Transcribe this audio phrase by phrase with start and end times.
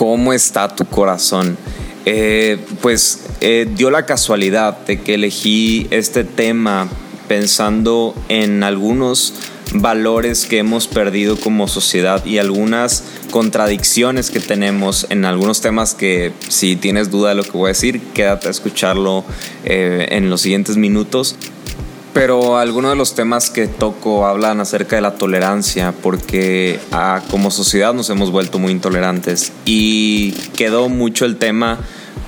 [0.00, 1.58] ¿Cómo está tu corazón?
[2.06, 6.88] Eh, pues eh, dio la casualidad de que elegí este tema
[7.28, 9.34] pensando en algunos
[9.74, 16.32] valores que hemos perdido como sociedad y algunas contradicciones que tenemos en algunos temas que
[16.48, 19.26] si tienes duda de lo que voy a decir, quédate a escucharlo
[19.66, 21.36] eh, en los siguientes minutos.
[22.12, 27.50] Pero algunos de los temas que toco hablan acerca de la tolerancia, porque ah, como
[27.50, 29.52] sociedad nos hemos vuelto muy intolerantes.
[29.64, 31.78] Y quedó mucho el tema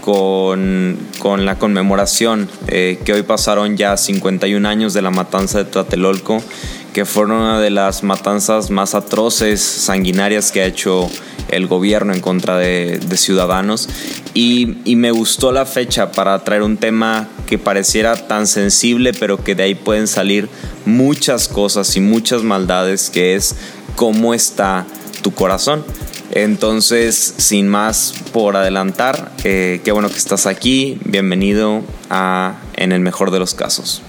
[0.00, 5.64] con, con la conmemoración, eh, que hoy pasaron ya 51 años de la matanza de
[5.64, 6.42] Tlatelolco,
[6.92, 11.08] que fueron una de las matanzas más atroces, sanguinarias que ha hecho
[11.48, 13.88] el gobierno en contra de, ciudadanos.
[14.34, 19.42] Y, y, me gustó la fecha para traer un tema que pareciera tan sensible, pero
[19.42, 20.48] que de ahí pueden salir
[20.86, 23.54] muchas cosas y muchas maldades, que es
[23.96, 24.86] cómo está
[25.22, 25.84] tu corazón.
[26.30, 30.98] Entonces, sin más por adelantar, eh, qué bueno que estás aquí.
[31.04, 34.02] Bienvenido a En el mejor de los casos.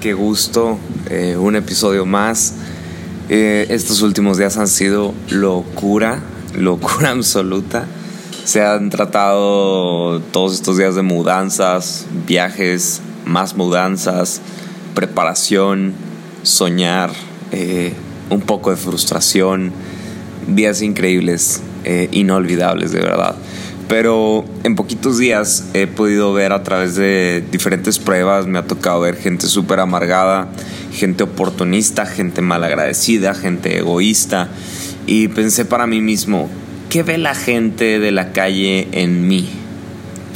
[0.00, 0.78] Qué gusto.
[1.10, 2.54] Eh, un episodio más.
[3.28, 6.20] Eh, estos últimos días han sido locura,
[6.54, 7.86] locura absoluta.
[8.44, 14.40] Se han tratado todos estos días de mudanzas, viajes, más mudanzas,
[14.94, 15.94] preparación,
[16.44, 17.10] soñar,
[17.50, 17.92] eh,
[18.30, 19.72] un poco de frustración,
[20.46, 21.60] días increíbles,
[22.12, 23.34] inolvidables de verdad.
[23.92, 29.02] Pero en poquitos días he podido ver a través de diferentes pruebas, me ha tocado
[29.02, 30.48] ver gente súper amargada,
[30.94, 34.48] gente oportunista, gente malagradecida, gente egoísta.
[35.06, 36.48] Y pensé para mí mismo,
[36.88, 39.50] ¿qué ve la gente de la calle en mí?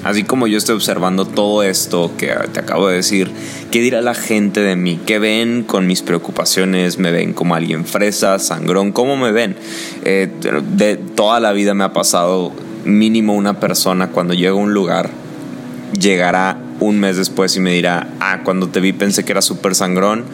[0.05, 3.31] Así como yo estoy observando todo esto que te acabo de decir,
[3.71, 5.01] ¿qué dirá la gente de mí?
[5.07, 6.99] ¿Qué ven con mis preocupaciones?
[6.99, 8.93] ¿Me ven como alguien fresa, sangrón?
[8.93, 9.57] ¿Cómo me ven?
[10.05, 10.29] Eh,
[10.77, 12.53] de toda la vida me ha pasado
[12.87, 15.11] mínimo una persona cuando llega a un lugar,
[15.99, 19.75] llegará un mes después y me dirá, ah, cuando te vi pensé que era súper
[19.75, 20.25] sangrón,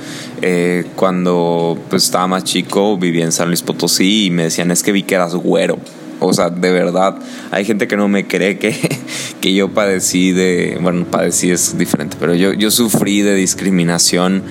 [0.41, 4.83] eh, cuando pues, estaba más chico vivía en San Luis Potosí y me decían, es
[4.83, 5.79] que vi que eras güero.
[6.25, 7.17] O sea, de verdad,
[7.51, 8.77] hay gente que no me cree que,
[9.41, 14.43] que yo padecí de, bueno, padecí es diferente, pero yo, yo sufrí de discriminación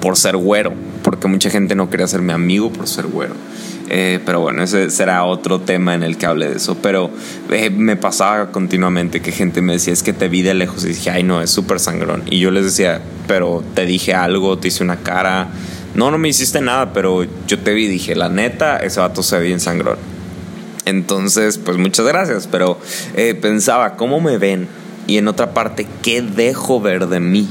[0.00, 0.72] por ser güero,
[1.02, 3.34] porque mucha gente no quería ser mi amigo por ser güero.
[3.88, 6.76] Eh, pero bueno, ese será otro tema en el que hable de eso.
[6.82, 7.10] Pero
[7.50, 10.88] eh, me pasaba continuamente que gente me decía, es que te vi de lejos y
[10.88, 12.22] dije, ay no, es súper sangrón.
[12.26, 15.48] Y yo les decía, pero te dije algo, te hice una cara.
[15.94, 19.22] No, no me hiciste nada, pero yo te vi y dije, la neta, ese vato
[19.22, 19.98] se ve bien sangrón.
[20.84, 22.78] Entonces, pues muchas gracias, pero
[23.16, 24.68] eh, pensaba, ¿cómo me ven?
[25.08, 27.48] Y en otra parte, ¿qué dejo ver de mí?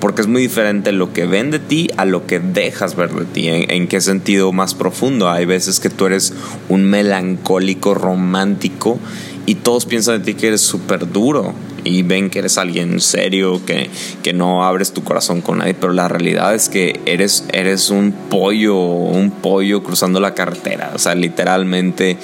[0.00, 3.24] Porque es muy diferente lo que ven de ti a lo que dejas ver de
[3.24, 3.48] ti.
[3.48, 5.30] ¿En, qué sentido más profundo?
[5.30, 6.32] Hay veces que tú eres
[6.68, 8.98] un melancólico romántico
[9.46, 11.54] y todos piensan de ti que eres súper duro
[11.84, 13.88] y ven que eres alguien serio, que,
[14.22, 18.12] que, no abres tu corazón con nadie, pero la realidad es que eres, eres un
[18.12, 22.18] pollo, un pollo cruzando la carretera, o sea, literalmente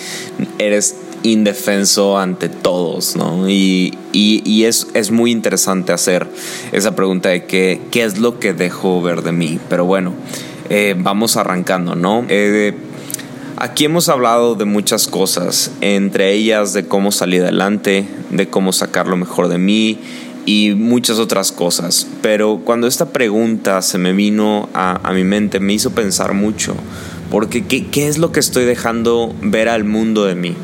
[0.58, 3.48] eres indefenso ante todos, ¿no?
[3.48, 6.28] Y, y, es, es, muy interesante hacer
[6.70, 10.12] esa pregunta de qué, qué es lo que dejo ver de mí, pero bueno,
[10.70, 12.24] eh, vamos arrancando, ¿no?
[12.28, 12.74] Eh,
[13.56, 19.06] Aquí hemos hablado de muchas cosas, entre ellas de cómo salir adelante, de cómo sacar
[19.06, 19.98] lo mejor de mí
[20.44, 22.08] y muchas otras cosas.
[22.20, 26.74] Pero cuando esta pregunta se me vino a, mi mente, me hizo pensar mucho,
[27.30, 30.56] porque ¿qué, ¿qué es lo que estoy dejando ver al mundo de mí?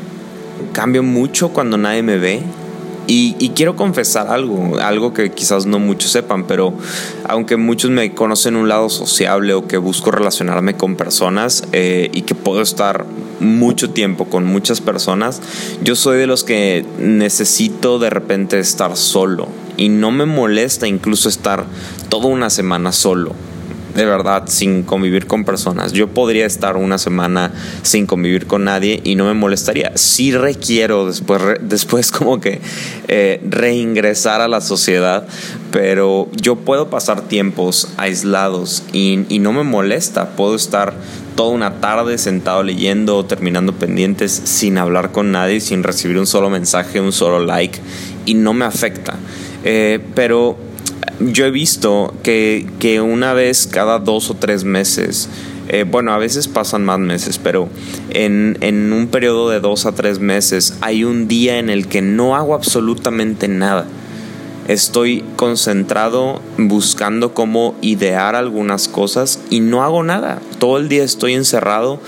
[0.73, 2.43] ¿Cambio mucho cuando nadie me ve?
[3.07, 6.73] Y, quiero confesar algo, algo que quizás no muchos sepan, pero
[7.27, 12.21] aunque muchos me conocen un lado sociable o que busco relacionarme con personas eh, y
[12.21, 13.05] que puedo estar
[13.41, 15.41] mucho tiempo con muchas personas,
[15.83, 21.27] yo soy de los que necesito de repente estar solo y no me molesta incluso
[21.27, 21.65] estar
[22.07, 23.35] toda una semana solo
[23.95, 25.93] de verdad sin convivir con personas.
[25.93, 27.51] Yo podría estar una semana
[27.81, 29.91] sin convivir con nadie y no me molestaría.
[29.95, 32.61] Sí requiero después, después como que
[33.07, 35.27] eh, reingresar a la sociedad,
[35.71, 40.29] pero yo puedo pasar tiempos aislados y, y no me molesta.
[40.29, 40.93] Puedo estar
[41.35, 46.27] toda una tarde sentado leyendo o terminando pendientes sin hablar con nadie, sin recibir un
[46.27, 47.79] solo mensaje, un solo like
[48.25, 49.15] y no me afecta.
[49.63, 50.57] Eh, pero
[51.19, 55.29] yo he visto que, una vez cada dos o tres meses,
[55.67, 57.69] eh, bueno, a veces pasan más meses, pero
[58.09, 62.01] en, en, un periodo de dos a tres meses hay un día en el que
[62.01, 63.87] no hago absolutamente nada.
[64.67, 70.41] Estoy concentrado buscando cómo idear algunas cosas y no hago nada.
[70.59, 71.99] Todo el día estoy encerrado.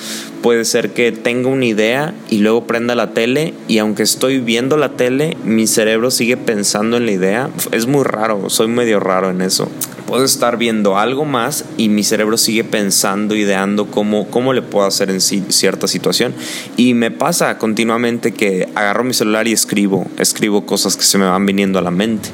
[0.41, 4.75] Puede ser que tenga una idea y luego prenda la tele y aunque estoy viendo
[4.77, 7.49] la tele, mi cerebro sigue pensando en la idea.
[7.71, 9.69] Es muy raro, soy medio raro en eso
[10.13, 14.85] puedo estar viendo algo más y mi cerebro sigue pensando, ideando cómo, cómo le puedo
[14.85, 16.35] hacer en cierta situación.
[16.77, 21.25] Y me pasa continuamente que agarro mi celular y escribo, escribo cosas que se me
[21.25, 22.29] van viniendo a la mente.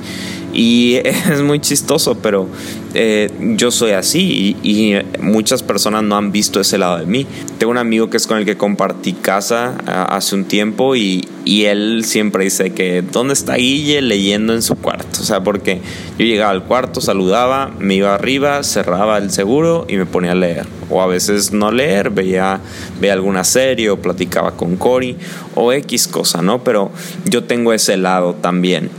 [0.54, 2.48] Y es muy chistoso, pero
[2.94, 7.28] eh, yo soy así y, muchas personas no han visto ese lado de mí.
[7.58, 11.66] Tengo un amigo que es con el que compartí casa hace un tiempo y, y,
[11.66, 15.22] él siempre dice que ¿dónde está Guille leyendo en su cuarto?
[15.22, 15.82] O sea, porque
[16.18, 20.36] yo llegaba al cuarto, saludaba, me iba arriba, cerraba el seguro y me ponía a
[20.36, 20.66] leer.
[20.90, 22.60] O a veces no leer, veía,
[23.00, 25.16] veía alguna serie o platicaba con Cory
[25.54, 26.64] o X cosa, ¿no?
[26.64, 26.92] Pero
[27.26, 28.90] yo tengo ese lado también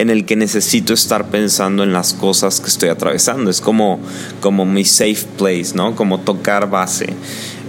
[0.00, 3.50] en el que necesito estar pensando en las cosas que estoy atravesando.
[3.50, 4.00] Es como,
[4.40, 5.94] como mi safe place, ¿no?
[5.94, 7.14] Como tocar base.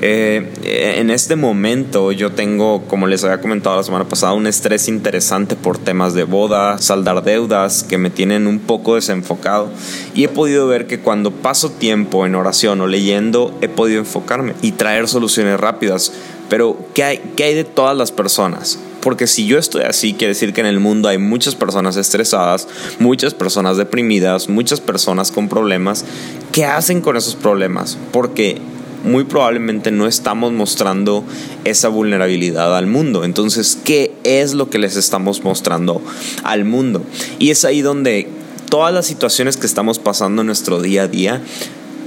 [0.04, 0.50] Eh,
[0.98, 5.56] en este momento yo tengo, como les había comentado la semana pasada, un estrés interesante
[5.56, 9.69] por temas de boda, saldar deudas que me tienen un poco desenfocado
[10.16, 14.56] y he podido ver que cuando paso tiempo en oración o leyendo he podido enfocarme
[14.63, 16.13] y traer soluciones rápidas.
[16.51, 18.77] Pero ¿qué hay, qué hay de todas las personas?
[19.00, 22.68] Porque si yo estoy así, quiere decir que en el mundo hay muchas personas estresadas,
[23.00, 26.03] muchas personas deprimidas, muchas personas con problemas.
[26.51, 27.98] ¿Qué hacen con esos problemas?
[28.12, 28.57] Porque
[29.06, 31.24] muy probablemente no estamos mostrando
[31.63, 33.24] esa vulnerabilidad al mundo.
[33.24, 36.01] Entonces, ¿qué es lo que les estamos mostrando
[36.44, 37.01] al mundo?
[37.39, 38.27] Y es ahí donde
[38.69, 41.42] todas las situaciones que estamos pasando en nuestro día a día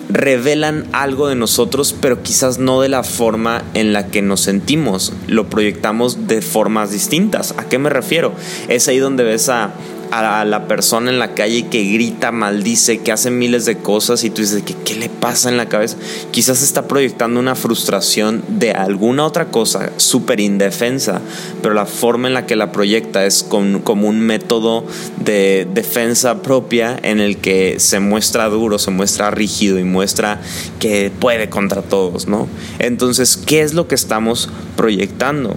[0.09, 5.13] revelan algo de nosotros, pero quizás no de la forma en la que nos sentimos.
[5.27, 7.55] Lo proyectamos de formas distintas.
[7.57, 8.33] ¿A qué me refiero?
[8.69, 9.73] Es ahí donde ves a
[10.15, 14.31] a la persona en la calle que grita, maldice, que hace miles de cosas y
[14.31, 15.97] tú dices, ¿qué, ¿qué le pasa en la cabeza?
[16.31, 21.21] Quizás está proyectando una frustración de alguna otra cosa súper indefensa,
[21.63, 24.85] pero la forma en la que la proyecta es como un método
[25.19, 30.41] de defensa propia en el que se muestra duro, se muestra rígido y muestra
[30.79, 32.49] que puede contra todos, ¿no?
[32.79, 35.57] Entonces, ¿qué es lo que estamos proyectando?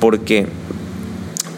[0.00, 0.46] Porque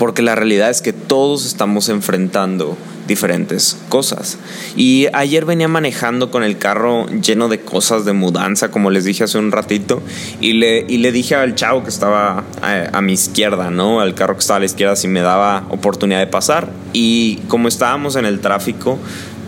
[0.00, 2.74] porque la realidad es que todos estamos enfrentando
[3.06, 4.38] diferentes cosas.
[4.74, 9.24] Y ayer venía manejando con el carro lleno de cosas de mudanza, como les dije
[9.24, 10.00] hace un ratito,
[10.40, 14.00] y le, y le dije al chavo que estaba a, mi izquierda, ¿no?
[14.00, 16.70] Al carro que estaba a la izquierda, si me daba oportunidad de pasar.
[16.94, 18.98] Y como estábamos en el tráfico,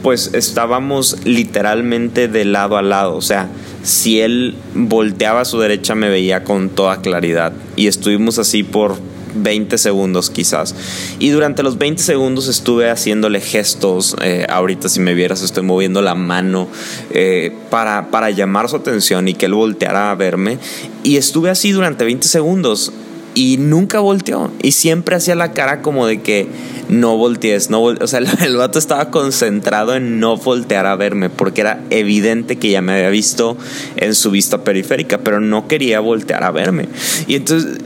[0.02, 3.48] pues estábamos literalmente de lado a lado, o sea,
[3.82, 9.11] si él volteaba a su derecha me veía con toda claridad y estuvimos así por
[9.34, 10.74] 20 segundos quizás.
[11.18, 16.02] Y durante los 20 segundos estuve haciéndole gestos, eh, ahorita si me vieras estoy moviendo
[16.02, 16.68] la mano
[17.10, 20.58] eh, para, para llamar su atención y que él volteara a verme.
[21.02, 22.92] Y estuve así durante 20 segundos
[23.34, 24.50] y nunca volteó.
[24.62, 26.48] Y siempre hacía la cara como de que
[26.88, 31.30] no voltees, no O sea, el, el, vato estaba concentrado en no voltear a verme
[31.30, 33.56] porque era evidente que ya me había visto
[33.96, 36.88] en su vista periférica, pero no quería voltear a verme.
[37.26, 37.80] Y entonces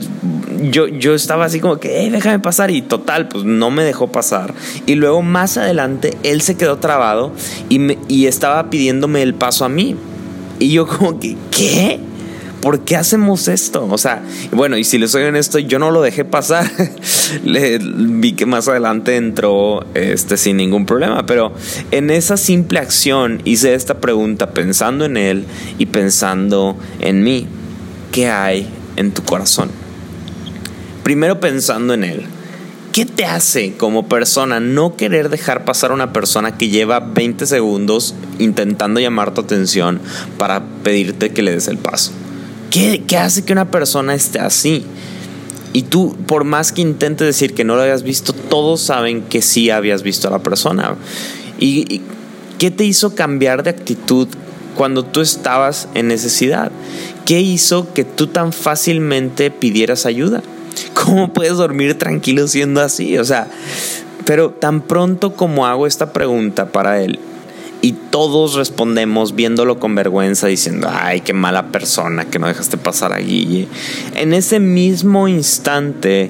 [0.61, 2.71] yo, yo estaba así como que, hey, déjame pasar.
[2.71, 4.53] Y total, pues no me dejó pasar.
[4.85, 7.31] Y luego más adelante él se quedó trabado
[7.69, 9.95] y, me, y estaba pidiéndome el paso a mí.
[10.59, 11.99] Y yo como que, ¿qué?
[12.67, 13.87] ¿Por qué hacemos esto?
[13.89, 14.21] O sea,
[14.51, 16.69] bueno, y si les soy honesto, yo no lo dejé pasar.
[17.45, 21.53] Vi que más adelante entró este, sin ningún problema, pero
[21.91, 25.45] en esa simple acción hice esta pregunta pensando en él
[25.77, 27.47] y pensando en mí.
[28.11, 29.69] ¿Qué hay en tu corazón?
[31.03, 32.25] Primero pensando en él.
[32.91, 37.45] ¿Qué te hace como persona no querer dejar pasar a una persona que lleva 20
[37.45, 40.01] segundos intentando llamar tu atención
[40.37, 42.11] para pedirte que le des el paso?
[42.71, 44.83] ¿Qué, hace que una persona esté así?
[45.73, 49.41] Y tú, por más que intentes decir que no lo habías visto, todos saben que
[49.41, 50.95] sí habías visto a la persona.
[51.59, 52.01] ¿Y,
[52.57, 54.27] qué te hizo cambiar de actitud
[54.75, 56.71] cuando tú estabas en necesidad?
[57.25, 60.41] ¿Qué hizo que tú tan fácilmente pidieras ayuda?
[60.93, 63.17] ¿Cómo puedes dormir tranquilo siendo así?
[63.17, 63.47] O sea,
[64.25, 67.19] pero tan pronto como hago esta pregunta para él,
[67.87, 73.13] y todos respondemos viéndolo con vergüenza, diciendo, ay, qué mala persona que no dejaste pasar
[73.13, 73.69] a Guille.
[74.13, 76.29] En ese mismo instante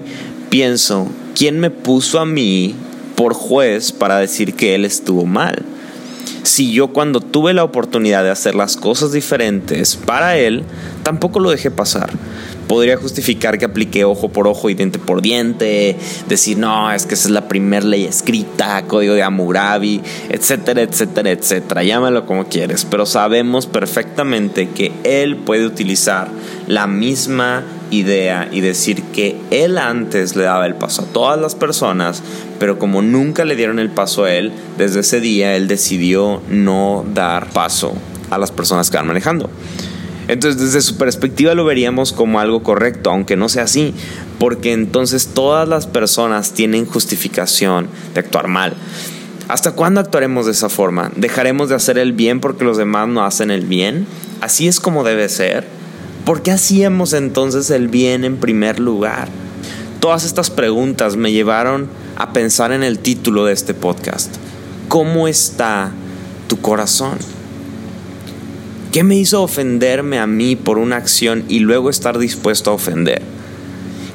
[0.52, 2.76] pienso, ¿quién me puso a mí
[3.16, 5.66] por juez para decir que él estuvo mal?
[6.48, 10.64] Si yo cuando tuve la oportunidad de hacer las cosas diferentes para él,
[11.04, 12.10] tampoco lo dejé pasar?
[12.68, 15.96] Podría justificar que apliqué ojo por ojo y diente por diente,
[16.28, 21.32] decir, no, es que esa es la primera ley escrita, código de Amurabi, etcétera, etcétera,
[21.32, 21.84] etcétera.
[21.84, 26.30] Llámalo como quieres, pero sabemos perfectamente que él puede utilizar
[26.68, 31.56] la misma idea y decir que él antes le daba el paso a todas las
[31.56, 32.22] personas,
[32.60, 37.06] pero como nunca le dieron el paso a él, desde ese día él decidió no
[37.14, 37.94] dar paso
[38.30, 39.50] a las personas que van manejando.
[40.28, 43.94] Entonces desde su perspectiva lo veríamos como algo correcto, aunque no sea así,
[44.40, 48.74] porque entonces todas las personas tienen justificación de actuar mal.
[49.48, 51.12] ¿Hasta cuándo actuaremos de esa forma?
[51.16, 54.06] ¿Dejaremos de hacer el bien porque los demás no hacen el bien?
[54.42, 55.77] ¿Así es como debe ser?
[56.28, 59.30] ¿Por qué hacíamos entonces el bien en primer lugar?
[60.02, 64.36] Todas estas preguntas me llevaron a pensar en el título de este podcast.
[64.90, 65.94] ¿Cómo está
[66.50, 67.18] tu corazón?
[68.92, 73.22] ¿Qué me hizo ofenderme a mí por una acción y luego estar dispuesto a ofender?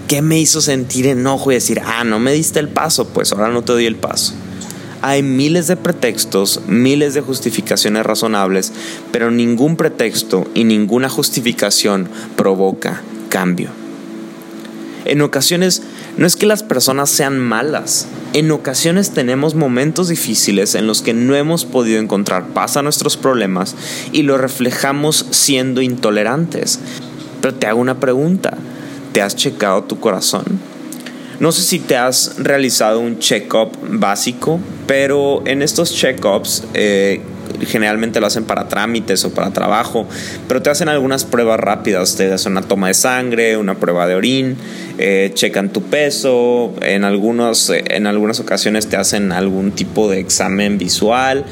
[0.07, 3.49] ¿Qué me hizo sentir enojo y decir, ah, no me diste el paso, pues ahora
[3.49, 4.35] no te doy el paso?
[5.03, 8.73] Hay miles de pretextos, miles de justificaciones razonables,
[9.11, 13.71] pero ningún pretexto y ninguna justificación provoca cambio.
[15.05, 15.83] En ocasiones
[16.17, 21.13] no es que las personas sean malas, en ocasiones tenemos momentos difíciles en los que
[21.13, 23.75] no hemos podido encontrar paz a nuestros problemas
[24.11, 26.79] y lo reflejamos siendo intolerantes.
[27.43, 28.57] Pero te hago una pregunta,
[29.13, 30.72] ¿te has checado tu corazón?
[31.41, 37.21] No sé si te has realizado un check-up básico, pero en estos check-ups eh,
[37.67, 40.07] generalmente lo hacen para trámites o para trabajo,
[40.49, 44.15] pero te hacen algunas pruebas rápidas, te hacen una toma de sangre, una prueba de
[44.15, 44.57] orín,
[44.99, 50.21] eh, checan tu peso, en, algunos, eh, en algunas ocasiones te hacen algún tipo de
[50.21, 51.45] examen visual,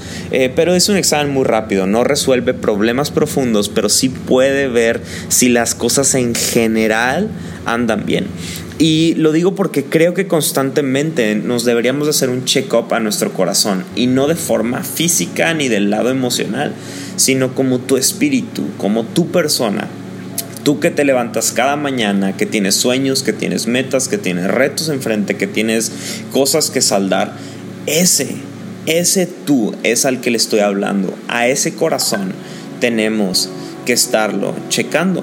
[0.55, 5.49] pero es un examen muy rápido, no resuelve problemas profundos, pero sí puede ver si
[5.49, 7.29] las cosas en general
[7.67, 8.27] andan bien.
[8.81, 13.85] Y lo digo porque creo que constantemente nos deberíamos hacer un check-up a nuestro corazón
[13.95, 16.73] y no de forma física ni del lado emocional,
[17.17, 19.87] sino como tu espíritu, como tu persona.
[20.63, 24.89] Tú que te levantas cada mañana, que tienes sueños, que tienes metas, que tienes retos
[24.89, 25.93] enfrente, que tienes
[26.33, 27.37] cosas que saldar,
[27.85, 28.35] ese,
[28.87, 31.13] ese tú es al que le estoy hablando.
[31.29, 32.33] A ese corazón
[32.81, 33.51] tenemos
[33.85, 35.23] que estarlo checando.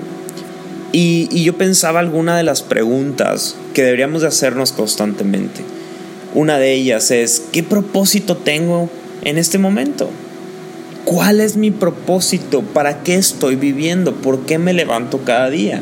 [0.94, 5.62] Y, yo pensaba alguna de las preguntas que deberíamos de hacernos constantemente.
[6.34, 8.89] Una de ellas es, ¿qué propósito tengo
[9.24, 10.10] en este momento?
[11.06, 12.62] ¿Cuál es mi propósito?
[12.62, 14.13] ¿Para qué estoy viviendo?
[14.15, 15.82] ¿Por qué me levanto cada día?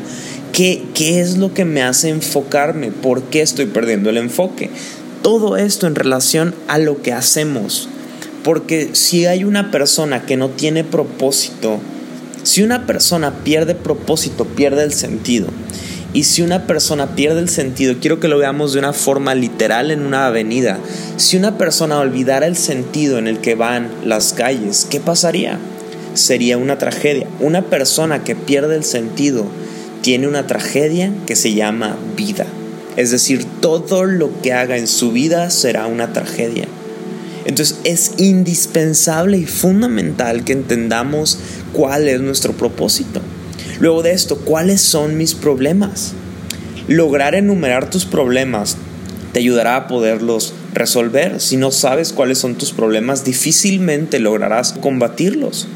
[0.52, 2.90] ¿Qué, ¿Qué es lo que me hace enfocarme?
[2.90, 4.70] ¿Por qué estoy perdiendo el enfoque?
[5.22, 7.88] Todo esto en relación a lo que hacemos.
[8.44, 11.80] Porque si hay una persona que no tiene propósito,
[12.46, 15.48] si una persona pierde propósito, pierde el sentido.
[16.12, 19.90] Y si una persona pierde el sentido, quiero que lo veamos de una forma literal
[19.90, 20.78] en una avenida.
[21.16, 25.58] Si una persona olvidara el sentido en el que van las calles, ¿qué pasaría?
[26.14, 27.26] Sería una tragedia.
[27.40, 29.46] Una persona que pierde el sentido
[30.00, 32.46] tiene una tragedia que se llama vida.
[32.96, 36.68] Es decir, todo lo que haga en su vida será una tragedia.
[37.46, 41.38] Entonces es indispensable y fundamental que entendamos
[41.76, 43.20] cuál es nuestro propósito.
[43.80, 46.14] Luego de esto, ¿cuáles son mis problemas?
[46.88, 48.76] Lograr enumerar tus problemas
[49.32, 51.40] te ayudará a poderlos resolver.
[51.40, 55.68] Si no sabes cuáles son tus problemas, difícilmente lograrás combatirlos.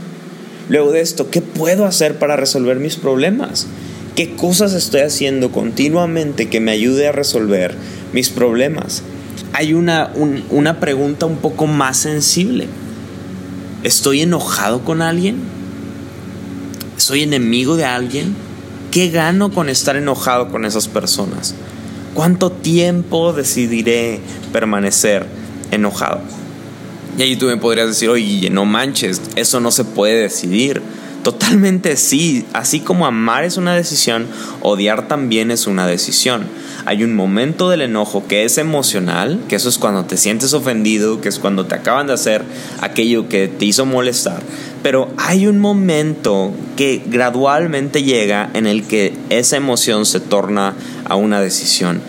[0.71, 3.67] Luego de esto, ¿qué puedo hacer para resolver mis problemas?
[4.17, 7.75] ¿Qué cosas estoy haciendo continuamente que me ayude a resolver
[8.13, 9.03] mis problemas?
[9.53, 10.13] hay una,
[10.51, 12.67] una pregunta un poco más sensible.
[13.83, 15.37] ¿Estoy enojado con alguien?
[17.01, 18.37] ¿Soy enemigo de alguien?
[18.91, 21.55] ¿Qué gano con estar enojado con esas personas?
[22.13, 24.21] ¿Cuánto tiempo decidiré
[24.53, 25.25] permanecer
[25.71, 26.21] enojado?
[27.17, 30.83] Y ahí tú me podrías decir, oye, no manches, eso no se puede decidir.
[31.23, 34.27] Totalmente sí, así como amar es una decisión,
[34.61, 36.47] odiar también es una decisión.
[36.85, 41.21] Hay un momento del enojo que es emocional, que eso es cuando te sientes ofendido,
[41.21, 42.43] que es cuando te acaban de hacer
[42.81, 44.43] aquello que te hizo molestar.
[44.83, 51.17] Pero hay un momento que gradualmente llega en el que esa emoción se torna a
[51.17, 52.01] una decisión.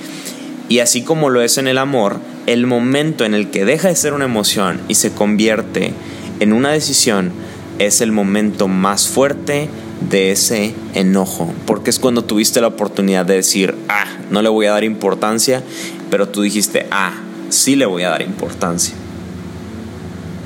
[0.69, 3.95] Y así como lo es en el amor, el momento en el que deja de
[3.95, 5.93] ser una emoción y se convierte
[6.39, 7.31] en una decisión,
[7.77, 9.67] es el momento más fuerte
[10.09, 14.65] de ese enojo, porque es cuando tuviste la oportunidad de decir, ah, no le voy
[14.65, 15.61] a dar importancia,
[16.09, 17.13] pero tú dijiste, ah,
[17.49, 18.95] sí le voy a dar importancia.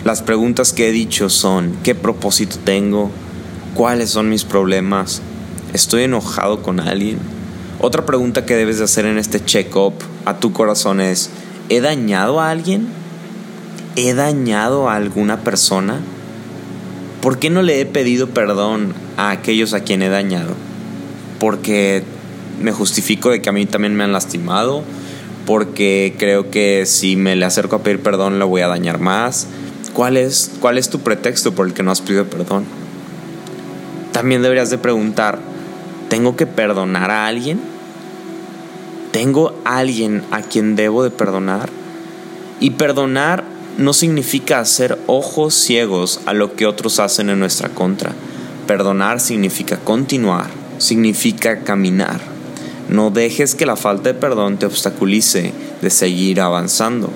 [0.05, 3.09] Las preguntas que he dicho son, ¿qué propósito tengo?
[3.73, 5.23] ¿Cuáles son mis problemas?
[5.73, 7.17] ¿Estoy enojado con alguien?
[7.81, 9.95] Otra pregunta que debes de hacer en este check-up
[10.25, 11.31] a tu corazón es,
[11.69, 12.87] ¿he dañado a alguien?
[13.95, 16.01] ¿He dañado a alguna persona?
[17.19, 20.53] ¿Por qué no le he pedido perdón a aquellos a quien he dañado?
[21.39, 22.03] Porque
[22.61, 24.83] me justifico de que a mí también me han lastimado,
[25.47, 29.47] porque creo que si me le acerco a pedir perdón lo voy a dañar más.
[29.95, 32.65] ¿Cuál es, cuál es tu pretexto por el que no has pedido perdón?
[34.11, 35.39] También deberías de preguntar,
[36.09, 37.61] ¿tengo que perdonar a alguien?
[39.13, 41.69] ¿Tengo alguien a quien debo de perdonar?
[42.59, 43.45] Y perdonar
[43.77, 48.11] no significa hacer ojos ciegos a lo que otros hacen en nuestra contra.
[48.67, 50.47] Perdonar significa continuar,
[50.77, 52.19] significa caminar.
[52.89, 57.13] No dejes que la falta de perdón te obstaculice de seguir avanzando.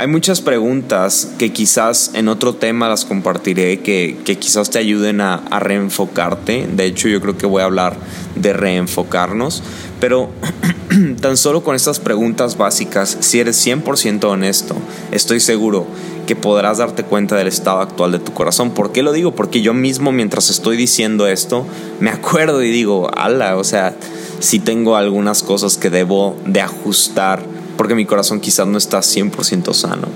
[0.00, 5.36] Hay muchas preguntas que quizás en otro tema las compartiré que, quizás te ayuden a,
[5.60, 6.66] reenfocarte.
[6.72, 7.98] De hecho, yo creo que voy a hablar
[8.34, 9.62] de reenfocarnos.
[10.00, 10.30] Pero
[11.20, 14.74] tan solo con estas preguntas básicas, si eres 100% honesto,
[15.12, 15.86] estoy seguro
[16.26, 18.70] que podrás darte cuenta del estado actual de tu corazón.
[18.70, 19.34] ¿Por qué lo digo?
[19.34, 21.66] Porque yo mismo mientras estoy diciendo esto,
[22.00, 23.94] me acuerdo y digo, ala, o sea,
[24.38, 29.72] si tengo algunas cosas que debo de ajustar porque mi corazón quizás no está 100%
[29.72, 30.06] sano.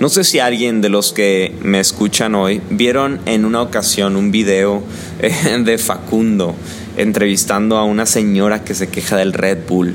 [0.00, 4.30] No sé si alguien de los que me escuchan hoy vieron en una ocasión un
[4.30, 4.82] video
[5.18, 5.32] eh,
[5.64, 6.54] de Facundo
[6.98, 9.94] entrevistando a una señora que se queja del Red Bull,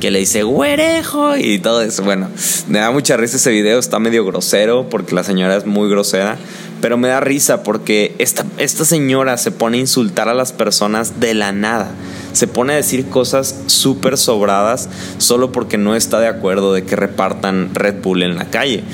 [0.00, 2.02] que le dice güerejo y todo eso.
[2.02, 2.28] Bueno,
[2.66, 6.38] me da mucha risa ese video, está medio grosero porque la señora es muy grosera,
[6.84, 11.18] pero me da risa porque esta, esta señora se pone a insultar a las personas
[11.18, 11.94] de la nada
[12.34, 16.94] se pone a decir cosas súper sobradas solo porque no está de acuerdo de que
[16.94, 18.84] repartan Red Bull en la calle.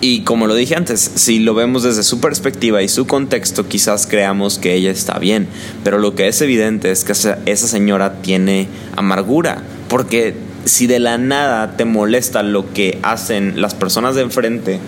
[0.00, 4.06] Y como lo dije antes, si lo vemos desde su perspectiva y su contexto, quizás
[4.06, 5.48] creamos que ella está bien.
[5.82, 9.62] Pero lo que es evidente es que esa señora tiene amargura.
[9.88, 10.34] Porque
[10.64, 14.80] si de la nada te molesta lo que hacen las personas de enfrente,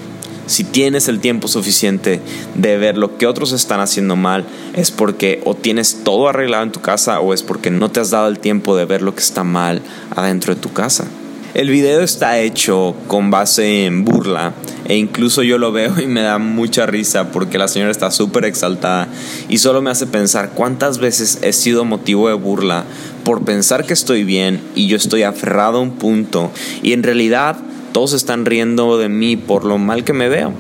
[0.47, 2.21] si tienes el tiempo suficiente
[2.55, 6.73] de ver lo que otros están haciendo mal, es porque o tienes todo arreglado en
[6.73, 9.23] tu casa o es porque no te has dado el tiempo de ver lo que
[9.23, 9.83] está mal
[10.15, 11.07] adentro de tu casa.
[11.55, 14.55] El video está hecho con base en burla
[14.87, 18.45] e incluso yo lo veo y me da mucha risa porque la señora está súper
[18.45, 19.07] exaltada
[19.49, 22.83] y solo me hace pensar cuántas veces he sido motivo de burla
[23.23, 26.51] por pensar que estoy bien y yo estoy aferrado a un punto
[26.83, 27.57] y en realidad
[27.95, 30.53] todos están riendo de mí por lo mal que me veo.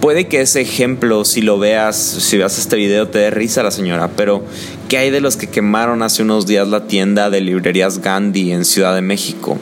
[0.00, 3.70] Puede que ese ejemplo, si lo veas, si veas este video, te dé risa la
[3.70, 4.42] señora, pero
[4.88, 8.64] ¿qué hay de los que quemaron hace unos días la tienda de librerías Gandhi en
[8.64, 9.56] Ciudad de México?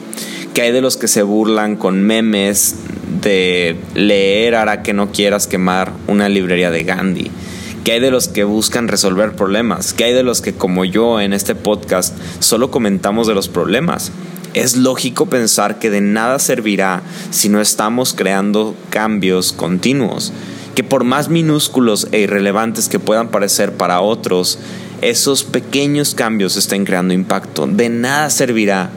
[0.55, 2.77] ¿Qué hay de los que se burlan con memes
[3.21, 7.29] de leer hará que no quieras quemar una librería de Gandhi?
[7.83, 9.93] ¿Qué hay de los que buscan resolver problemas?
[9.93, 14.11] ¿Qué hay de los que como yo en este podcast solo comentamos de los problemas?
[14.55, 20.31] Es lógico pensar que de nada servirá si no estamos creando cambios continuos,
[20.75, 24.57] que por más minúsculos e irrelevantes que puedan parecer para otros,
[25.01, 27.67] esos pequeños cambios estén creando impacto.
[27.67, 28.91] De nada servirá,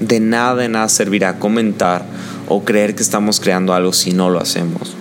[0.00, 2.04] de nada, de nada servirá comentar
[2.48, 4.96] o creer que estamos creando algo si no lo hacemos.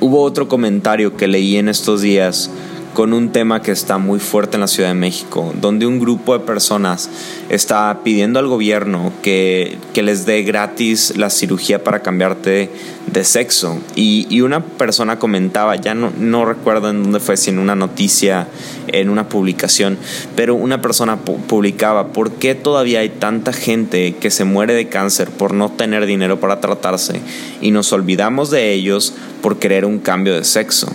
[0.00, 2.50] Hubo otro comentario que leí en estos días
[2.98, 6.36] con un tema que está muy fuerte en la Ciudad de México, donde un grupo
[6.36, 7.08] de personas
[7.48, 12.68] está pidiendo al gobierno que, les dé gratis la cirugía para cambiarte
[13.06, 13.78] de sexo.
[13.94, 18.48] Y, una persona comentaba, ya no, no recuerdo en dónde fue, si en una noticia,
[18.88, 19.96] en una publicación,
[20.34, 25.30] pero una persona publicaba, ¿por qué todavía hay tanta gente que se muere de cáncer
[25.30, 27.20] por no tener dinero para tratarse
[27.60, 30.88] y nos olvidamos de ellos por querer un cambio de sexo?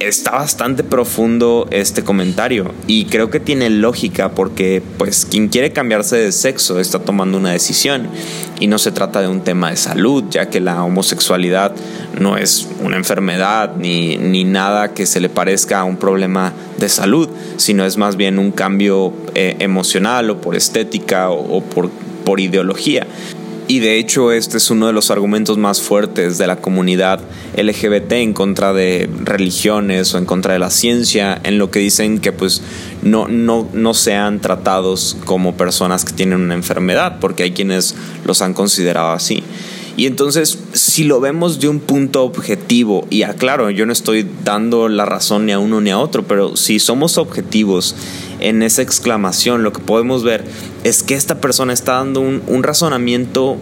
[0.00, 6.16] Está bastante profundo este comentario y creo que tiene lógica porque pues quien quiere cambiarse
[6.16, 8.08] de sexo está tomando una decisión
[8.60, 11.72] y no se trata de un tema de salud ya que la homosexualidad
[12.18, 16.88] no es una enfermedad ni, ni nada que se le parezca a un problema de
[16.88, 21.90] salud sino es más bien un cambio eh, emocional o por estética o, o por,
[22.24, 23.06] por ideología
[23.68, 27.20] y de hecho este es uno de los argumentos más fuertes de la comunidad
[27.56, 32.18] LGBT en contra de religiones o en contra de la ciencia, en lo que dicen
[32.18, 32.62] que pues
[33.02, 38.42] no, no, no sean tratados como personas que tienen una enfermedad, porque hay quienes los
[38.42, 39.42] han considerado así.
[39.96, 44.90] Y entonces, si lo vemos de un punto objetivo, y aclaro, yo no estoy dando
[44.90, 47.96] la razón ni a uno ni a otro, pero si somos objetivos
[48.40, 50.44] en esa exclamación, lo que podemos ver
[50.84, 53.56] es que esta persona está dando un, razonamiento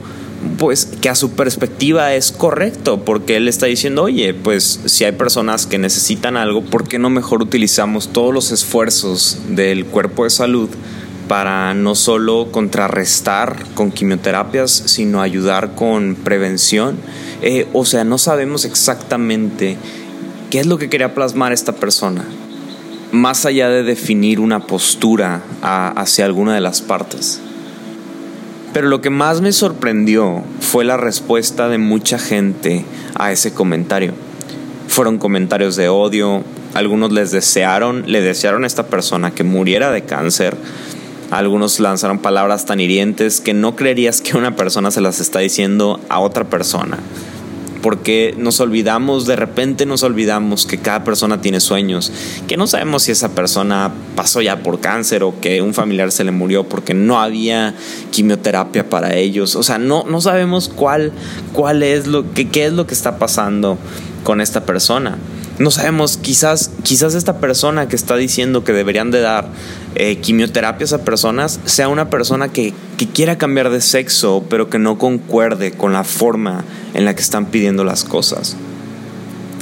[0.59, 5.13] pues que a su perspectiva es correcto, porque él está diciendo, oye, pues si hay
[5.13, 10.31] personas que necesitan algo, ¿por qué no mejor utilizamos todos los esfuerzos del cuerpo de
[10.31, 10.69] salud
[11.29, 16.99] para no solo contrarrestar con quimioterapias, sino ayudar con prevención?
[17.43, 19.77] Eh, o sea, no sabemos exactamente
[20.51, 22.25] qué es lo que quería plasmar esta persona,
[23.13, 27.41] más allá de definir una postura hacia alguna de las partes.
[28.73, 32.85] Pero lo que más me sorprendió fue la respuesta de mucha gente
[33.15, 34.15] a ese comentario.
[34.89, 36.43] Fueron comentarios de odio,
[36.75, 40.57] algunos les desearon, le desearon a esta persona que muriera de cáncer.
[41.35, 45.99] Algunos lanzaron palabras tan hirientes que no creerías que una persona se las está diciendo
[46.09, 46.99] a otra persona
[47.83, 52.11] porque nos olvidamos, de repente nos olvidamos que cada persona tiene sueños,
[52.49, 56.25] que no sabemos si esa persona pasó ya por cáncer o que un familiar se
[56.25, 57.75] le murió porque no había
[58.11, 61.13] quimioterapia para ellos, o sea, no, no sabemos cuál,
[61.53, 63.77] cuál es lo que, qué es lo que está pasando
[64.23, 65.19] con esta persona.
[65.59, 69.49] No sabemos, quizás, quizás esta persona que está diciendo que deberían de dar
[69.95, 74.81] eh, quimioterapias a personas sea una persona que, que quiera cambiar de sexo, pero que
[74.81, 76.65] no concuerde con la forma
[76.95, 78.57] en la que están pidiendo las cosas.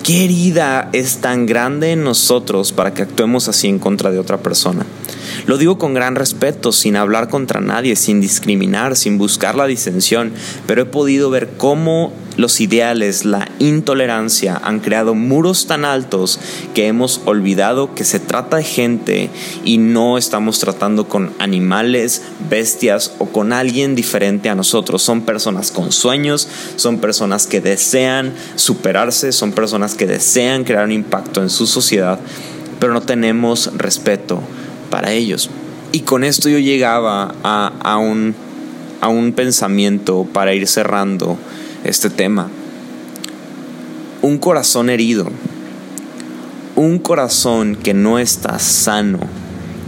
[0.03, 4.39] ¿Qué herida es tan grande en nosotros para que actuemos así en contra de otra
[4.39, 4.85] persona?
[5.47, 10.33] Lo digo con gran respeto, sin hablar contra nadie, sin discriminar, sin buscar la disensión,
[10.67, 16.39] pero he podido ver cómo los ideales, la intolerancia han creado muros tan altos
[16.75, 19.31] que hemos olvidado que se trata de gente
[19.65, 25.03] y no estamos tratando con animales, bestias o con alguien diferente a nosotros.
[25.03, 30.93] Son personas con sueños, son personas que desean superarse, son personas que desean crear un
[30.93, 32.19] impacto en su sociedad,
[32.79, 34.41] pero no tenemos respeto
[34.91, 35.51] para ellos.
[35.93, 38.35] Y con esto yo llegaba a, un,
[39.01, 41.39] a un pensamiento para ir cerrando
[41.85, 42.49] este tema.
[44.23, 45.29] Un corazón herido,
[46.77, 49.19] un corazón que no está sano,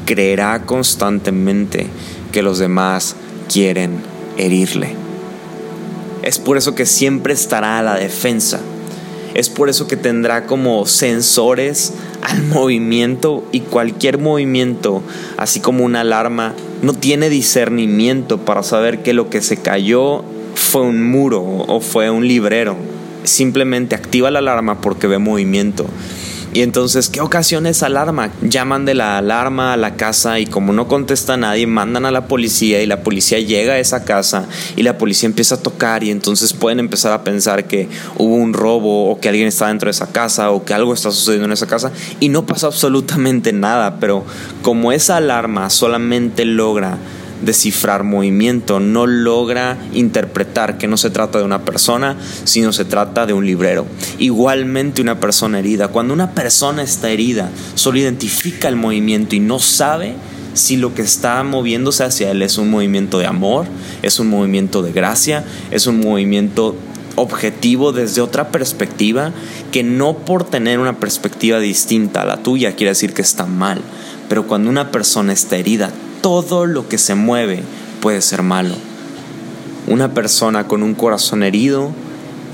[0.07, 1.87] creerá constantemente
[2.33, 3.17] que los demás
[3.49, 3.99] quieren
[4.37, 4.95] herirle.
[6.23, 8.61] Es por eso que siempre estará a la defensa.
[9.35, 15.03] Es por eso que tendrá como sensores al movimiento y cualquier movimiento,
[15.37, 20.25] así como una alarma, no tiene discernimiento para saber que lo que se cayó
[20.75, 22.77] fue un muro o fue un librero.
[23.23, 25.87] Simplemente activa la alarma porque ve movimiento.
[26.53, 28.33] Y entonces, ¿qué ocasiona esa alarma?
[28.43, 32.27] Llaman de la alarma a la casa y como no contesta nadie, mandan a la
[32.27, 36.11] policía y la policía llega a esa casa y la policía empieza a tocar y
[36.11, 39.93] entonces pueden empezar a pensar que hubo un robo o que alguien está dentro de
[39.93, 44.01] esa casa o que algo está sucediendo en esa casa y no pasa absolutamente nada,
[44.01, 44.25] pero
[44.63, 46.99] como esa alarma solamente logra
[47.45, 53.27] descifrar movimiento, no logra interpretar que no se trata de una persona, sino se trata
[53.27, 53.87] de un librero.
[54.19, 59.59] Igualmente una persona herida, cuando una persona está herida, solo identifica el movimiento y no
[59.59, 60.15] sabe
[60.55, 63.67] si lo que está moviéndose hacia él es un movimiento de amor,
[64.03, 66.77] es un movimiento de gracia, es un movimiento
[67.17, 69.33] objetivo desde otra perspectiva,
[69.73, 73.81] que no por tener una perspectiva distinta a la tuya quiere decir que está mal.
[74.29, 75.91] Pero cuando una persona está herida,
[76.25, 77.63] todo lo que se mueve
[78.01, 78.75] puede ser malo.
[79.87, 81.91] Una persona con un corazón herido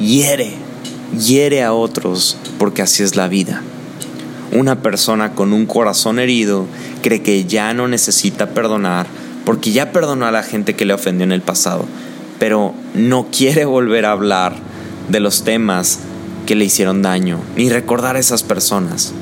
[0.01, 0.55] hiere,
[1.17, 3.63] hiere a otros porque así es la vida.
[4.51, 6.67] Una persona con un corazón herido
[7.01, 9.07] cree que ya no necesita perdonar
[9.45, 11.85] porque ya perdonó a la gente que le ofendió en el pasado,
[12.41, 14.57] pero no quiere volver a hablar
[15.11, 16.01] de los temas
[16.45, 19.13] que le hicieron daño, ni recordar a esas personas.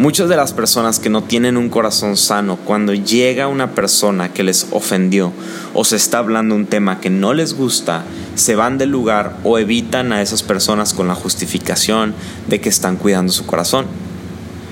[0.00, 4.42] Muchas de las personas que no tienen un corazón sano, cuando llega una persona que
[4.42, 5.30] les ofendió
[5.74, 9.58] o se está hablando un tema que no les gusta, se van del lugar o
[9.58, 12.14] evitan a esas personas con la justificación
[12.48, 13.84] de que están cuidando su corazón.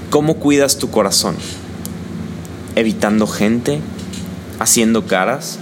[0.08, 1.36] ¿Cómo cuidas tu corazón?
[2.74, 3.80] Evitando gente,
[4.58, 5.58] haciendo caras,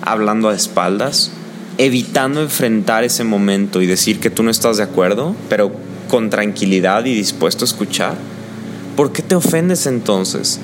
[0.00, 1.32] hablando a espaldas,
[1.76, 5.72] evitando enfrentar ese momento y decir que tú no estás de acuerdo, pero
[6.08, 8.37] con tranquilidad y dispuesto a escuchar
[8.98, 10.58] ¿Por qué te ofendes entonces?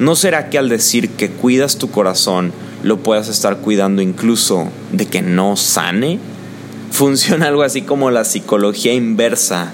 [0.00, 5.06] ¿No será que al decir que cuidas tu corazón lo puedas estar cuidando incluso de
[5.06, 6.18] que no sane?
[6.90, 9.70] Funciona algo así como la psicología inversa,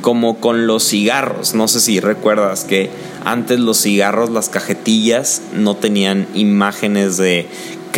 [0.00, 1.54] como con los cigarros.
[1.54, 2.90] No sé si recuerdas que
[3.24, 7.46] antes los cigarros, las cajetillas, no tenían imágenes de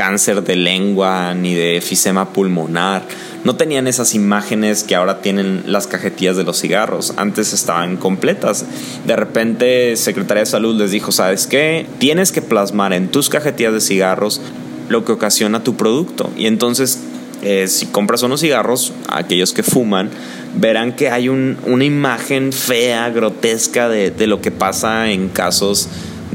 [0.01, 3.03] cáncer de lengua ni de efisema pulmonar
[3.45, 7.13] no tenían esas imágenes que ahora tienen las cajetillas de los cigarros.
[7.19, 8.65] Antes estaban completas.
[9.07, 11.87] De repente, Secretaría de Salud les dijo, ¿sabes qué?
[11.99, 14.41] Tienes que plasmar en tus cajetillas de cigarros
[14.89, 16.31] lo que ocasiona tu producto.
[16.35, 17.01] Y entonces
[17.43, 20.09] eh, si compras unos cigarros, aquellos que fuman,
[20.55, 25.89] verán que hay una imagen fea, grotesca de, de, lo que pasa en casos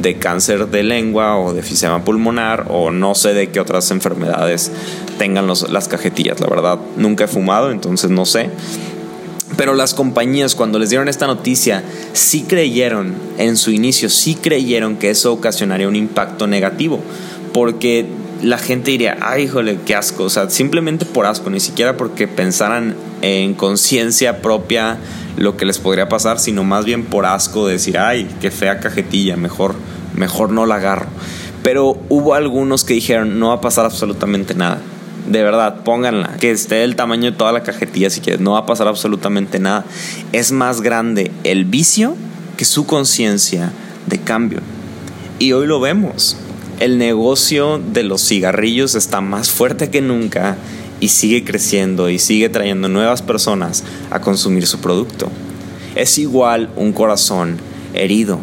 [0.05, 4.71] de cáncer de lengua o de enfisema pulmonar o no sé de qué otras enfermedades
[5.17, 6.39] tengan las cajetillas.
[6.39, 8.51] La verdad, nunca he fumado, entonces no sé.
[9.57, 14.97] Pero las compañías cuando les dieron esta noticia sí creyeron en su inicio, sí creyeron
[14.97, 17.01] que eso ocasionaría un impacto negativo,
[17.51, 18.05] porque
[18.43, 22.27] la gente diría, ay, híjole, qué asco, o sea, simplemente por asco, ni siquiera porque
[22.27, 24.99] pensaran en conciencia propia
[25.37, 28.79] lo que les podría pasar, sino más bien por asco de decir, ay, qué fea
[28.79, 29.73] cajetilla, mejor,
[30.15, 31.07] mejor no la agarro.
[31.63, 34.81] Pero hubo algunos que dijeron, no va a pasar absolutamente nada
[35.27, 36.37] de verdad, pónganla.
[36.39, 38.41] Que esté del tamaño de toda la cajetilla si quieres.
[38.41, 39.85] No va a pasar absolutamente nada.
[40.31, 42.15] Es más grande el vicio
[42.57, 43.71] que su conciencia
[44.05, 44.59] de cambio.
[45.39, 46.37] Y hoy lo vemos.
[46.79, 50.57] El negocio de los cigarrillos está más fuerte que nunca
[50.99, 55.29] y sigue creciendo y sigue trayendo nuevas personas a consumir su producto.
[55.95, 57.57] Es igual un corazón
[57.93, 58.39] herido.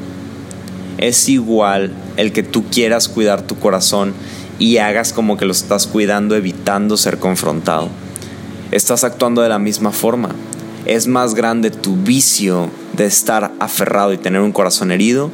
[1.02, 4.14] Es igual el que tú quieras cuidar tu corazón
[4.60, 7.88] y hagas como que lo estás cuidando evitando ser confrontado.
[8.70, 10.28] Estás actuando de la misma forma.
[10.86, 15.32] Es más grande tu vicio de estar aferrado y tener un corazón herido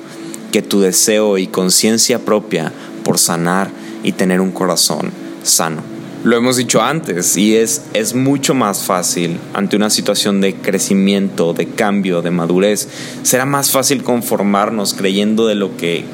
[0.52, 2.72] que tu deseo y conciencia propia
[3.04, 3.68] por sanar
[4.02, 5.10] y tener un corazón
[5.42, 5.97] sano.
[6.28, 11.54] Lo hemos dicho antes y es, es mucho más fácil ante una situación de crecimiento,
[11.54, 12.86] de cambio, de madurez.
[13.22, 16.04] Será más fácil conformarnos creyendo de lo que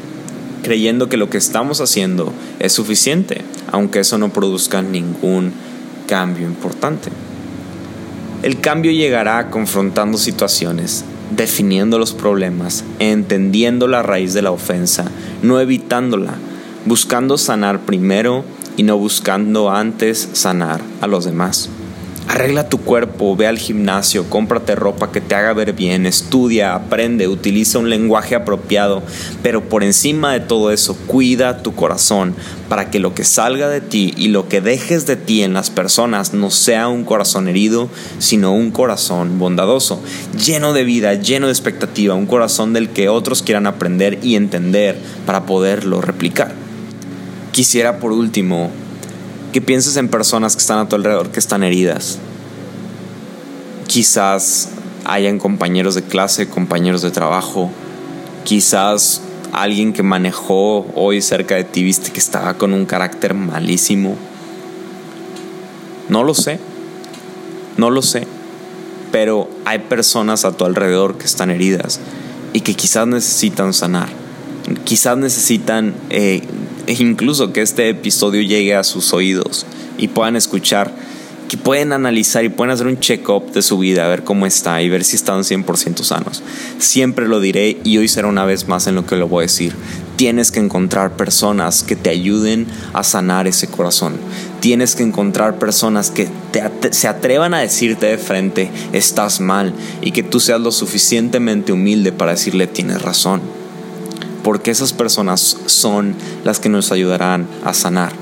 [0.62, 3.40] creyendo que lo que estamos haciendo es suficiente,
[3.72, 5.53] aunque eso no produzca ningún
[6.07, 7.11] cambio importante.
[8.44, 15.11] El cambio llegará confrontando situaciones, definiendo los problemas, entendiendo la raíz de la ofensa,
[15.42, 16.35] no evitándola,
[16.87, 18.44] buscando sanar primero
[18.77, 21.69] y no buscando antes sanar a los demás.
[22.27, 27.29] Arregla tu cuerpo, ve al gimnasio, cómprate ropa que te haga ver bien, estudia, aprende,
[27.29, 29.03] utiliza un lenguaje apropiado,
[29.43, 32.35] pero por encima de todo eso, cuida tu corazón
[32.71, 35.69] para que lo que salga de ti y lo que dejes de ti en las
[35.69, 40.01] personas no sea un corazón herido, sino un corazón bondadoso,
[40.43, 44.99] lleno de vida, lleno de expectativa, un corazón del que otros quieran aprender y entender
[45.27, 46.63] para poderlo replicar.
[47.55, 48.69] Quisiera por último
[49.53, 52.19] que pienses en personas que están a tu alrededor que están heridas.
[53.87, 54.71] Quizás
[55.05, 57.71] hayan compañeros de clase, compañeros de trabajo,
[58.43, 59.21] quizás
[59.53, 64.17] alguien que manejó hoy cerca de ti, viste que estaba con un carácter malísimo.
[66.09, 66.59] No lo sé,
[67.77, 68.27] no lo sé,
[69.12, 72.01] pero hay personas a tu alrededor que están heridas
[72.53, 74.09] y que quizás necesitan sanar,
[74.85, 76.43] quizás necesitan eh,
[76.87, 79.66] incluso que este episodio llegue a sus oídos
[79.99, 80.92] y puedan escuchar,
[81.49, 84.81] que pueden analizar y pueden hacer un check-up de su vida, a ver cómo está
[84.83, 86.42] y ver si están 100% sanos.
[86.79, 89.47] Siempre lo diré y hoy será una vez más en lo que lo voy a
[89.47, 89.75] decir.
[90.16, 94.14] Tienes que encontrar personas que te ayuden a sanar ese corazón.
[94.61, 96.29] Tienes que encontrar personas que
[96.90, 102.12] se atrevan a decirte de frente, estás mal, y que tú seas lo suficientemente humilde
[102.12, 103.63] para decirle, tienes razón
[104.44, 108.12] porque esas personas son las que nos ayudarán a sanar.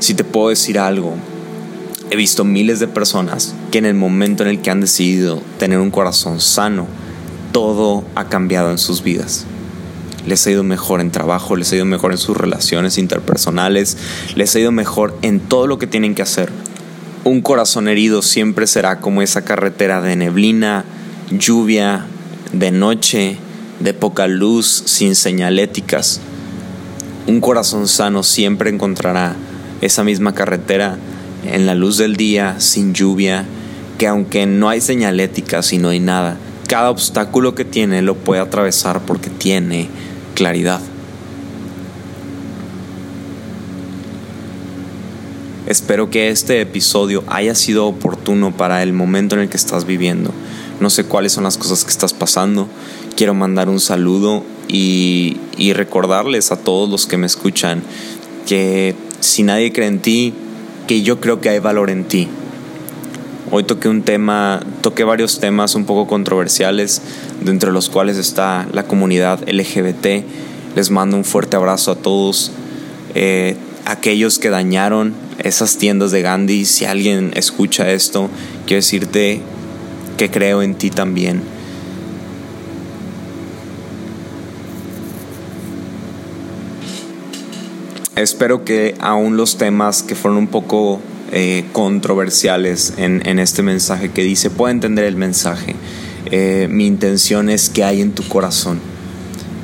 [0.00, 1.14] Si te puedo decir algo,
[2.10, 5.78] he visto miles de personas que en el momento en el que han decidido tener
[5.78, 6.88] un corazón sano,
[7.52, 9.46] todo ha cambiado en sus vidas.
[10.26, 13.96] Les ha ido mejor en trabajo, les ha ido mejor en sus relaciones interpersonales,
[14.34, 16.50] les ha ido mejor en todo lo que tienen que hacer.
[17.22, 20.84] Un corazón herido siempre será como esa carretera de neblina,
[21.30, 22.06] lluvia,
[22.52, 23.38] de noche,
[23.80, 26.20] de poca luz, sin señaléticas.
[27.26, 29.34] Un corazón sano siempre encontrará
[29.80, 30.98] esa misma carretera
[31.44, 33.46] en la luz del día, sin lluvia,
[33.98, 36.36] que aunque no hay señaléticas y no hay nada,
[36.68, 39.88] cada obstáculo que tiene lo puede atravesar porque tiene
[40.34, 40.80] claridad.
[45.66, 50.32] Espero que este episodio haya sido oportuno para el momento en el que estás viviendo.
[50.80, 52.66] No sé cuáles son las cosas que estás pasando,
[53.16, 55.36] quiero mandar un saludo y,
[55.74, 57.82] recordarles a todos los que me escuchan
[58.46, 60.34] que si nadie cree en ti,
[60.86, 62.28] que yo creo que hay valor en ti.
[63.50, 67.02] Hoy toqué un tema, toqué varios temas un poco controversiales,
[67.42, 70.24] de los cuales está la comunidad LGBT.
[70.76, 72.52] Les mando un fuerte abrazo a todos.
[73.14, 78.30] Eh, aquellos que dañaron esas tiendas de Gandhi, si alguien escucha esto,
[78.66, 79.40] quiero decirte
[80.16, 81.42] que creo en ti también
[88.16, 91.00] Espero que aún los temas que fueron un poco
[91.32, 95.76] eh, controversiales en, en, este mensaje que dice, puedo entender el mensaje,
[96.26, 98.80] eh, mi intención es que hay en tu corazón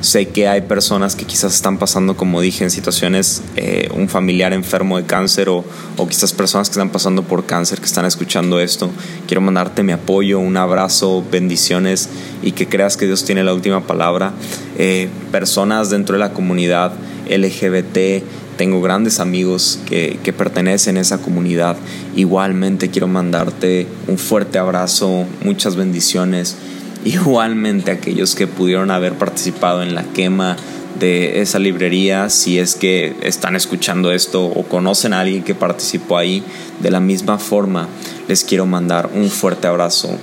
[0.01, 4.53] Sé que hay personas que quizás están pasando, como dije, en situaciones, eh, un familiar
[4.53, 5.65] enfermo de cáncer o,
[5.97, 8.91] o, quizás personas que están pasando por cáncer, que están escuchando esto.
[9.25, 12.09] Quiero mandarte mi apoyo, un abrazo, bendiciones
[12.43, 14.33] y que creas que Dios tiene la última palabra.
[14.77, 16.93] Eh, personas dentro de la comunidad
[17.29, 18.23] LGBT,
[18.57, 21.77] tengo grandes amigos que, pertenecen a esa comunidad.
[22.15, 26.55] Igualmente quiero mandarte un fuerte abrazo, muchas bendiciones.
[27.05, 30.57] Igualmente aquellos que pudieron haber participado en la quema
[30.99, 36.17] de esa librería, si es que están escuchando esto o conocen a alguien que participó
[36.17, 36.43] ahí,
[36.81, 37.87] de la misma forma
[38.27, 40.17] les quiero mandar un fuerte abrazo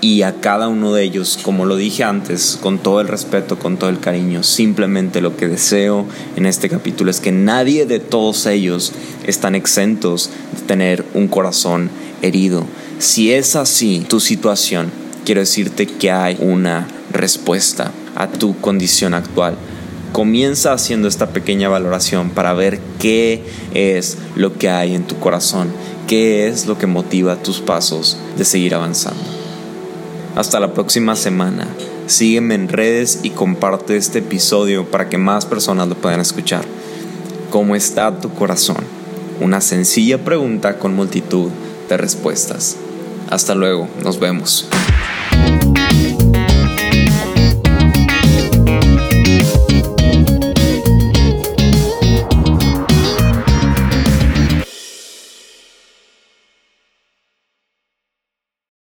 [0.00, 3.78] y a cada uno de ellos, como lo dije antes, con todo el respeto, con
[3.78, 6.06] todo el cariño, simplemente lo que deseo
[6.36, 8.92] en este capítulo es que nadie de todos ellos
[9.26, 11.90] están exentos de tener un corazón
[12.22, 12.64] herido.
[13.00, 14.90] Si es así tu situación,
[15.24, 19.56] quiero decirte que hay una respuesta a tu condición actual.
[20.12, 23.42] Comienza haciendo esta pequeña valoración para ver qué
[23.74, 25.68] es lo que hay en tu corazón,
[26.06, 29.37] qué es lo que motiva tus pasos de seguir avanzando.
[30.38, 31.66] Hasta la próxima semana.
[32.06, 36.64] Sígueme en redes y comparte este episodio para que más personas lo puedan escuchar.
[37.50, 38.84] ¿Cómo está tu corazón?
[39.40, 41.50] Una sencilla pregunta con multitud
[41.88, 42.76] de respuestas.
[43.28, 44.68] Hasta luego, nos vemos.